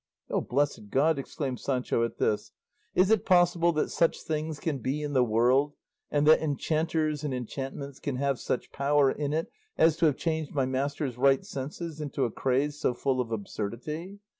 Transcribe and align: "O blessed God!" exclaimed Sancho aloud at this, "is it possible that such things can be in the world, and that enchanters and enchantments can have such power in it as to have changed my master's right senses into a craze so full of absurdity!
"O 0.31 0.41
blessed 0.41 0.89
God!" 0.89 1.19
exclaimed 1.19 1.59
Sancho 1.59 1.99
aloud 1.99 2.13
at 2.13 2.17
this, 2.17 2.51
"is 2.95 3.11
it 3.11 3.23
possible 3.23 3.71
that 3.73 3.91
such 3.91 4.23
things 4.23 4.59
can 4.59 4.79
be 4.79 5.03
in 5.03 5.13
the 5.13 5.23
world, 5.23 5.73
and 6.09 6.25
that 6.25 6.41
enchanters 6.41 7.23
and 7.23 7.35
enchantments 7.35 7.99
can 7.99 8.15
have 8.15 8.39
such 8.39 8.71
power 8.71 9.11
in 9.11 9.31
it 9.31 9.51
as 9.77 9.97
to 9.97 10.07
have 10.07 10.17
changed 10.17 10.55
my 10.55 10.65
master's 10.65 11.19
right 11.19 11.45
senses 11.45 12.01
into 12.01 12.25
a 12.25 12.31
craze 12.31 12.79
so 12.79 12.95
full 12.95 13.21
of 13.21 13.31
absurdity! 13.31 14.17